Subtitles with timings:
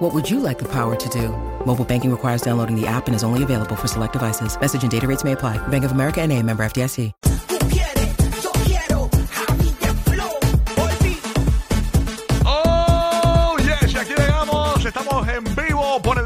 [0.00, 1.28] What would you like the power to do?
[1.66, 4.58] Mobile banking requires downloading the app and is only available for select devices.
[4.58, 5.58] Message and data rates may apply.
[5.68, 7.12] Bank of America and a member FDIC.
[12.46, 13.94] ¡Oh, yes!
[13.94, 14.82] Aquí llegamos.
[14.86, 16.24] Estamos en vivo por el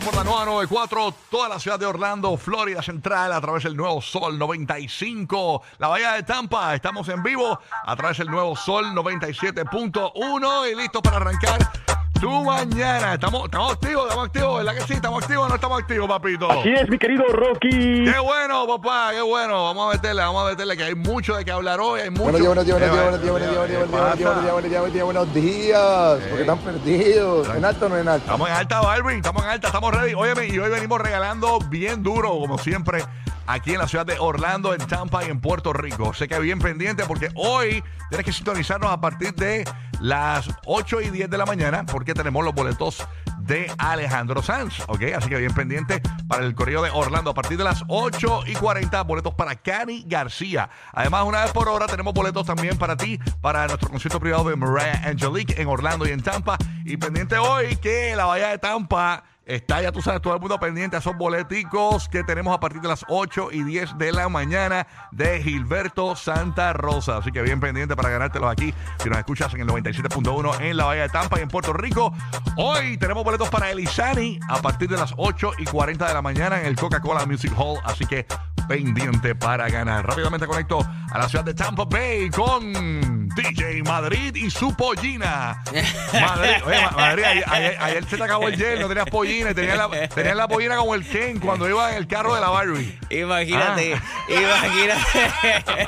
[0.00, 4.02] por la nueva 94, toda la ciudad de Orlando, Florida Central, a través del nuevo
[4.02, 6.74] Sol 95, la Bahía de Tampa.
[6.74, 11.85] Estamos en vivo a través del nuevo Sol 97.1 y listo para arrancar
[12.20, 13.14] tu mañana.
[13.14, 14.92] Estamos, estamos activos, estamos activos, ¿verdad que sí?
[14.94, 16.50] ¿Estamos activos o no estamos activos, papito?
[16.50, 18.04] Así es, mi querido Rocky.
[18.04, 19.64] Qué bueno, papá, qué bueno.
[19.64, 22.00] Vamos a meterle, vamos a meterle, que hay mucho de qué hablar hoy.
[22.00, 22.22] Hay mucho.
[22.24, 27.48] Buenos días, buenos días, buenos días, buenos días, buenos días, buenos días, porque están perdidos.
[27.54, 28.24] ¿En alto o no en alto?
[28.24, 29.16] Estamos en alta, Barbie.
[29.16, 30.14] Estamos en alta, estamos ready.
[30.14, 33.04] Óyeme, y hoy venimos regalando bien duro, como siempre,
[33.46, 36.14] aquí en la ciudad de Orlando, en Tampa y en Puerto Rico.
[36.14, 39.64] Sé que bien pendiente porque hoy tienes que sintonizarnos a partir de
[40.00, 43.06] las 8 y 10 de la mañana porque tenemos los boletos
[43.46, 45.02] de Alejandro Sanz, ¿ok?
[45.16, 48.54] Así que bien pendiente para el correo de Orlando a partir de las 8 y
[48.54, 50.68] 40, boletos para Cani García.
[50.92, 54.56] Además, una vez por hora tenemos boletos también para ti, para nuestro concierto privado de
[54.56, 56.58] Mariah Angelique en Orlando y en Tampa.
[56.84, 60.58] Y pendiente hoy que la Bahía de Tampa está, ya tú sabes, todo el mundo
[60.58, 64.28] pendiente a esos boleticos que tenemos a partir de las 8 y 10 de la
[64.28, 67.18] mañana de Gilberto Santa Rosa.
[67.18, 68.74] Así que bien pendiente para ganártelos aquí.
[69.02, 72.12] Si nos escuchas en el 97.1 en la Bahía de Tampa y en Puerto Rico.
[72.56, 76.60] Hoy tenemos boletos para Elizani a partir de las 8 y 40 de la mañana
[76.60, 77.78] en el Coca-Cola Music Hall.
[77.84, 78.26] Así que
[78.66, 80.04] pendiente para ganar.
[80.04, 85.62] Rápidamente conecto a la ciudad de Tampa Bay con DJ Madrid y su pollina.
[86.12, 89.50] Madrid, oye, Ma- Madrid, ayer, ayer- ayer se te acabó el gel, no tenías pollina
[89.50, 92.40] y tenías la, tenías la pollina como el Ken cuando iba en el carro de
[92.40, 92.98] la Barbie.
[93.10, 93.96] Imagínate,
[94.28, 95.86] imagínate.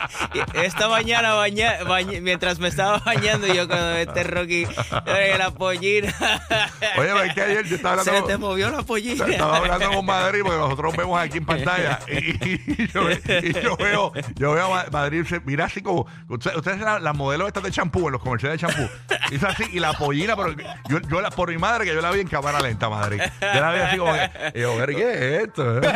[0.66, 1.74] Esta mañana baña,
[2.20, 4.66] mientras me estaba bañando yo cuando este Rocky
[5.06, 6.14] eh, la pollina.
[6.98, 8.28] Oye, pero es que ayer yo estaba Se hablando.
[8.28, 9.26] te movió la pollina.
[9.26, 13.76] Estaba hablando con Madrid porque nosotros vemos aquí en pantalla y, y yo, y yo
[13.76, 17.37] veo yo veo a Ma- Madrid se- mira así como ustedes, ustedes las las modelos
[17.46, 18.88] estas de champú en los comerciales de champú
[19.30, 20.54] hizo así y la pollina pero
[20.88, 23.60] yo, yo la, por mi madre que yo la vi en cámara lenta Madrid yo
[23.60, 25.80] la vi así como que y yo ver qué es esto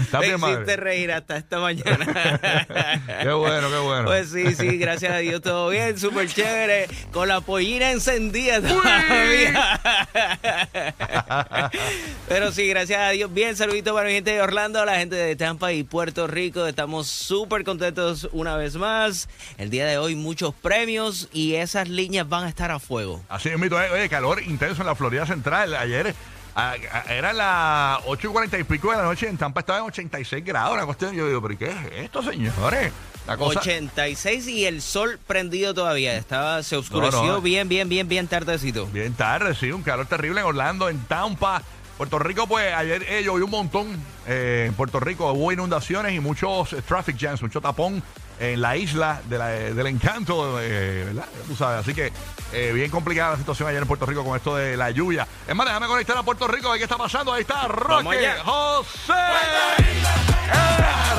[0.00, 2.06] está bien madre reír hasta esta mañana.
[3.22, 7.28] qué bueno qué bueno Pues sí, sí, gracias a Dios todo bien, súper chévere, con
[7.28, 9.80] la pollina encendida todavía.
[12.28, 15.36] Pero sí, gracias a Dios, bien saludito para mi gente de Orlando, la gente de
[15.36, 16.66] Tampa y Puerto Rico.
[16.66, 19.21] Estamos súper contentos una vez más.
[19.58, 23.22] El día de hoy muchos premios y esas líneas van a estar a fuego.
[23.28, 23.76] Así es, mito.
[23.76, 25.74] Oye, calor intenso en la Florida Central.
[25.74, 26.14] Ayer
[26.54, 29.28] a- a- era las 8 y 40 y pico de la noche.
[29.28, 30.74] En Tampa estaba en 86 grados.
[30.74, 31.14] Una cuestión.
[31.14, 32.92] Yo digo, ¿pero qué es esto, señores?
[33.26, 33.60] La cosa.
[33.60, 36.16] 86 y el sol prendido todavía.
[36.16, 37.40] Estaba, se oscureció No, no.
[37.40, 38.86] bien, bien, bien, bien tardecito.
[38.86, 39.70] Bien tarde, sí.
[39.70, 41.62] Un calor terrible en Orlando, en Tampa.
[41.96, 43.86] Puerto Rico, pues ayer eh, llovió un montón.
[44.26, 48.02] eh, en Puerto Rico hubo inundaciones y muchos eh, traffic jams, mucho tapón
[48.40, 51.26] en la isla de la- del encanto, eh, ¿verdad?
[51.46, 52.12] Tú sabes, así que
[52.52, 55.26] eh, bien complicada la situación ayer en Puerto Rico con esto de la lluvia.
[55.46, 57.32] Es más, déjame conectar a Puerto Rico, a ver qué está pasando.
[57.32, 58.42] Ahí está Roque allá.
[58.44, 59.12] José.
[59.12, 59.84] ¡Eh,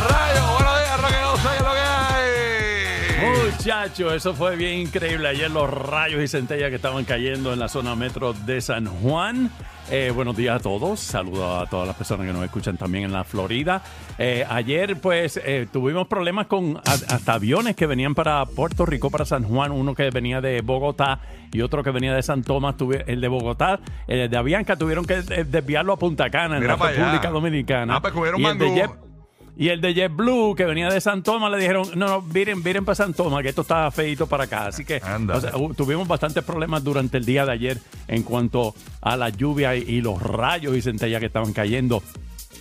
[0.10, 0.48] rayo!
[0.54, 3.52] Buenos días, Roque José, ¿qué es lo que hay?
[3.52, 5.28] Muchachos, eso fue bien increíble.
[5.30, 9.52] Ayer los rayos y centellas que estaban cayendo en la zona metro de San Juan.
[9.92, 11.00] Eh, buenos días a todos.
[11.00, 13.82] Saludo a todas las personas que nos escuchan también en la Florida.
[14.18, 19.26] Eh, ayer, pues, eh, tuvimos problemas con hasta aviones que venían para Puerto Rico, para
[19.26, 19.72] San Juan.
[19.72, 21.20] Uno que venía de Bogotá
[21.52, 22.76] y otro que venía de San Tomás.
[22.78, 26.62] Tuve- el de Bogotá, el de Avianca, tuvieron que eh, desviarlo a Punta Cana, en
[26.62, 26.98] Mira la allá.
[26.98, 27.96] República Dominicana.
[27.98, 28.76] Ah, pues y el de mangú.
[28.80, 29.03] Jet-
[29.56, 32.86] y el de JetBlue, que venía de San Tomás, le dijeron, no, no, miren, miren
[32.86, 34.68] para San Tomás, que esto está feito para acá.
[34.68, 35.36] Así que Anda.
[35.36, 39.76] o sea, tuvimos bastantes problemas durante el día de ayer en cuanto a la lluvia
[39.76, 42.02] y, y los rayos y centellas que estaban cayendo.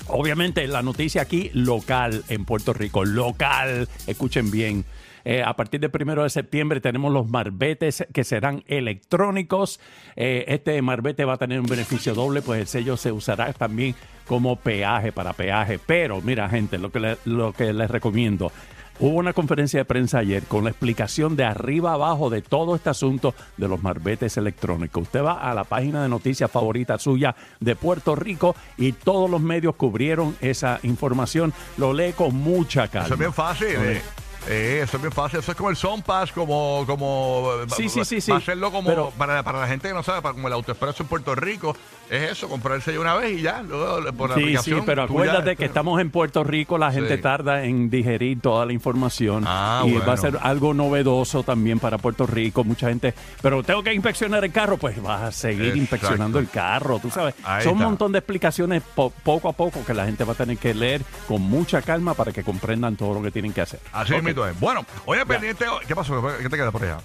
[0.09, 4.85] Obviamente, la noticia aquí local en Puerto Rico, local, escuchen bien.
[5.25, 9.81] Eh, a partir del primero de septiembre tenemos los marbetes que serán electrónicos.
[10.17, 13.95] Eh, este marbete va a tener un beneficio doble, pues el sello se usará también
[14.27, 15.79] como peaje para peaje.
[15.85, 18.53] Pero mira, gente, lo que, le- lo que les recomiendo.
[19.01, 22.91] Hubo una conferencia de prensa ayer con la explicación de arriba abajo de todo este
[22.91, 25.05] asunto de los marbetes electrónicos.
[25.05, 29.41] Usted va a la página de noticias favorita suya de Puerto Rico y todos los
[29.41, 31.53] medios cubrieron esa información.
[31.79, 33.07] Lo lee con mucha calma.
[33.07, 33.67] Eso es bien fácil.
[33.81, 34.03] eh.
[34.49, 35.39] Eh, eso es bien fácil.
[35.39, 36.85] Eso es como el Pass, como.
[36.87, 38.33] como Sí, sí, sí, sí.
[38.33, 38.89] Hacerlo como.
[38.89, 41.77] Pero- para, para la gente que no sabe, para, como el AutoExpreso en Puerto Rico,
[42.11, 43.63] es eso, comprarse una vez y ya.
[43.63, 44.81] Luego, por la Sí, aplicación.
[44.81, 47.23] sí, pero ya, acuérdate que estamos en Puerto Rico, la gente Sí.
[47.23, 50.07] tarda en digerir toda la información Ah, y bueno.
[50.07, 54.45] va a ser algo novedoso también para Puerto Rico, mucha gente, pero tengo que inspeccionar
[54.45, 55.79] el carro, pues vas a seguir Exacto.
[55.79, 57.35] inspeccionando el carro, tú sabes.
[57.45, 60.37] Ahí Son un montón de explicaciones po- poco a poco que la gente va a
[60.37, 63.81] tener que leer con mucha calma para que comprendan todo lo que tienen que hacer.
[63.93, 64.19] Así Ok.
[64.49, 64.59] Es.
[64.59, 65.65] Bueno, oye, pendiente.
[65.87, 66.23] ¿Qué pasó?
[66.39, 66.99] ¿Qué te queda por allá?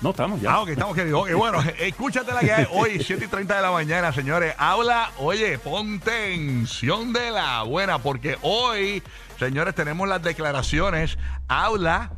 [0.00, 0.52] No, estamos ya.
[0.52, 1.22] Ah, ok, estamos queridos.
[1.22, 4.54] Ok, bueno, escúchate la que hay hoy, 7 y 30 de la mañana, señores.
[4.56, 9.02] Habla, oye, pon tensión de la buena, porque hoy,
[9.38, 11.18] señores, tenemos las declaraciones.
[11.48, 12.12] Habla,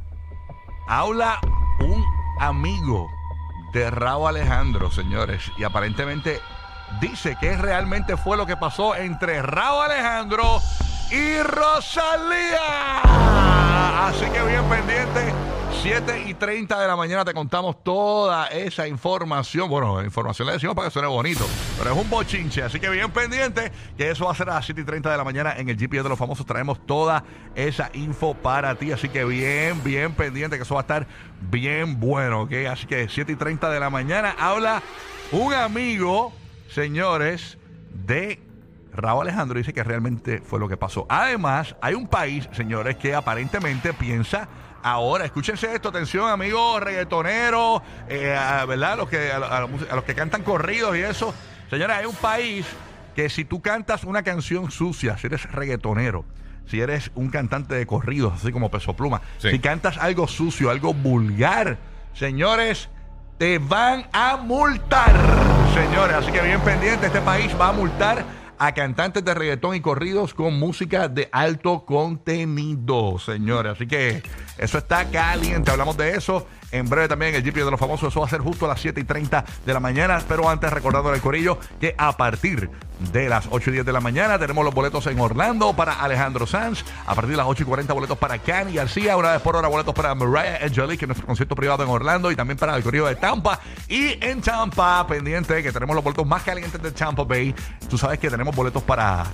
[0.86, 1.40] habla
[1.80, 2.04] un
[2.38, 3.08] amigo
[3.72, 6.40] de Raúl Alejandro, señores, y aparentemente
[7.00, 10.60] dice que realmente fue lo que pasó entre Raúl Alejandro
[11.12, 13.02] y Rosalía.
[14.06, 15.32] Así que bien pendiente.
[15.82, 19.68] 7 y 30 de la mañana te contamos toda esa información.
[19.68, 21.44] Bueno, información le decimos para que suene bonito,
[21.76, 22.62] pero es un bochinche.
[22.62, 25.16] Así que bien pendiente, que eso va a ser a las 7 y 30 de
[25.16, 26.46] la mañana en el GPS de los famosos.
[26.46, 27.24] Traemos toda
[27.54, 28.92] esa info para ti.
[28.92, 31.06] Así que bien, bien pendiente, que eso va a estar
[31.50, 32.42] bien bueno.
[32.42, 32.52] ¿ok?
[32.70, 34.82] Así que 7 y 30 de la mañana habla
[35.32, 36.32] un amigo,
[36.68, 37.58] señores,
[37.92, 38.40] de
[38.94, 41.06] Raúl Alejandro dice que realmente fue lo que pasó.
[41.08, 44.48] Además, hay un país, señores, que aparentemente piensa
[44.82, 48.96] ahora, escúchense esto, atención, amigos reggaetoneros, eh, a- ¿verdad?
[48.98, 49.66] Los que, a, a
[49.96, 51.34] los que cantan corridos y eso.
[51.70, 52.66] Señores, hay un país
[53.16, 56.24] que si tú cantas una canción sucia, si eres reggaetonero,
[56.66, 59.50] si eres un cantante de corridos, así como Peso Pluma, Sí.
[59.50, 61.78] si cantas algo sucio, algo vulgar,
[62.14, 62.88] señores,
[63.38, 65.12] te van a multar,
[65.74, 66.16] señores.
[66.16, 68.24] Así que bien pendiente, este país va a multar
[68.62, 73.72] a cantantes de reggaetón y corridos con música de alto contenido, señores.
[73.72, 74.22] Así que
[74.56, 75.72] eso está caliente.
[75.72, 78.12] Hablamos de eso en breve también el GP de los famosos.
[78.12, 80.22] Eso va a ser justo a las 7 y 30 de la mañana.
[80.28, 84.00] Pero antes, recordando al Corillo que a partir de las 8 y 10 de la
[84.00, 86.84] mañana tenemos los boletos en Orlando para Alejandro Sanz.
[87.06, 89.16] A partir de las 8 y 40 boletos para Cani García.
[89.16, 92.30] Una vez por hora boletos para Mariah Angelique, que es nuestro concierto privado en Orlando.
[92.30, 93.58] Y también para el Corillo de Tampa.
[93.88, 97.54] Y en Tampa, pendiente que tenemos los boletos más calientes de Tampa Bay.
[97.88, 99.26] Tú sabes que tenemos boletos para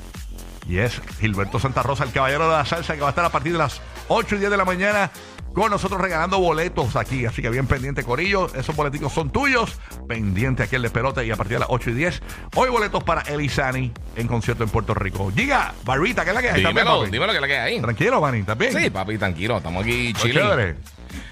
[0.69, 3.31] y es Gilberto Santa Rosa, el caballero de la salsa, que va a estar a
[3.31, 5.11] partir de las 8 y 10 de la mañana
[5.55, 7.27] con nosotros regalando boletos aquí.
[7.27, 8.53] Así que bien pendiente, Corillo.
[8.55, 9.79] Esos boleticos son tuyos.
[10.07, 12.23] Pendiente aquí el de pelota y a partir de las 8 y 10.
[12.55, 15.33] Hoy boletos para Elizani en concierto en Puerto Rico.
[15.35, 16.57] Giga, Barbita, ¿qué es la que hay?
[16.59, 17.81] ¿Estás bien, Dímelo, dímelo que es la que hay.
[17.81, 18.73] Tranquilo, Manny, ¿estás bien?
[18.73, 20.77] Sí, papi, tranquilo, estamos aquí Pues chévere.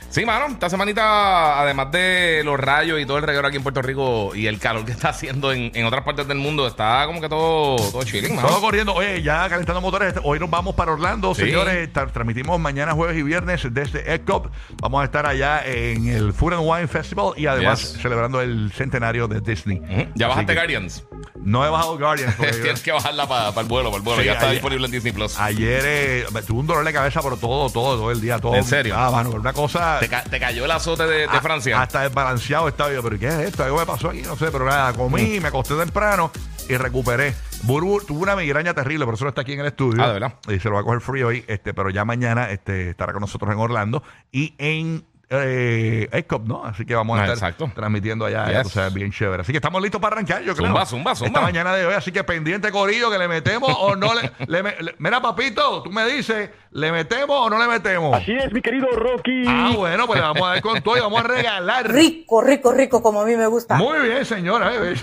[0.09, 3.83] Sí, mano, esta semanita, además de los rayos y todo el reguero aquí en Puerto
[3.83, 7.21] Rico y el calor que está haciendo en, en otras partes del mundo, está como
[7.21, 8.49] que todo, todo chilling, mano.
[8.49, 8.95] Todo corriendo.
[8.95, 10.15] Oye, ya calentando motores.
[10.23, 11.43] Hoy nos vamos para Orlando, Sí.
[11.43, 11.93] señores.
[11.93, 14.47] Tra- transmitimos mañana, jueves y viernes desde ECOP.
[14.81, 18.01] Vamos a estar allá en el Food and Wine Festival y además Yes.
[18.01, 19.83] celebrando el centenario de Disney.
[20.15, 21.05] ¿Ya Así bajaste que Guardians?
[21.47, 22.37] No he bajado Guardians.
[22.63, 24.21] Tienes que bajarla para el vuelo, para el vuelo.
[24.21, 25.39] Sí, ya está ayer- disponible en Disney Plus.
[25.39, 28.39] Ayer eh, tuve un dolor de cabeza, pero todo, todo, todo el día.
[28.41, 28.95] Todo, ¿En serio?
[28.99, 29.99] Ah, mano, una cosa.
[30.01, 31.81] ¿Te, ca- te cayó el azote de, de a- Francia?
[31.81, 33.01] Hasta desbalanceado estaba yo.
[33.03, 33.63] ¿Pero qué es esto?
[33.65, 34.51] Algo me pasó aquí, no sé.
[34.51, 34.97] Pero nada, Mm.
[34.97, 36.33] comí, me acosté temprano
[36.69, 37.33] y recuperé.
[37.63, 40.03] Burbu tuvo una migraña terrible, por eso no está aquí en el estudio.
[40.03, 40.35] Ah, ¿de verdad?
[40.49, 43.21] Y se lo va a coger frío hoy, este, pero ya mañana este, estará con
[43.21, 46.65] nosotros en Orlando y en eh, ¿no?
[46.65, 47.71] Así que vamos a Ah, estar exacto.
[47.75, 48.53] transmitiendo allá, Yes.
[48.55, 49.43] ya tú sabes, bien chévere.
[49.43, 50.67] Así que estamos listos para arrancar, yo creo.
[50.69, 51.27] Zumba, zumba, zumba.
[51.29, 54.63] Esta mañana de hoy, así que pendiente, Corillo, que le metemos o no le, le
[54.63, 58.15] le- Mira, papito, tú me dices, ¿le metemos o no le metemos?
[58.17, 59.45] Así es, mi querido Rocky.
[59.49, 61.91] Ah, bueno, pues le vamos a dar con todo y vamos a regalar.
[61.93, 63.77] Rico, rico, rico, como a mí me gusta.
[63.77, 64.75] Muy bien, señora.
[64.75, 64.97] eh, eh.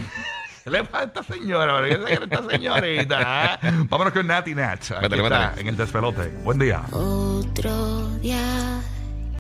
[0.64, 1.82] ¿Qué le pasa a esta señora?
[1.86, 3.20] ¿Qué se cree esta señorita?
[3.22, 3.60] ah?
[3.90, 4.92] Vámonos con Nati Nats.
[4.92, 6.30] Aquí está, en el despelote.
[6.46, 6.82] Buen día.
[6.94, 8.08] Otro